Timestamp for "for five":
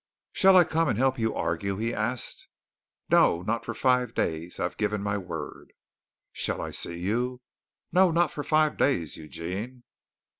3.63-4.15, 8.31-8.77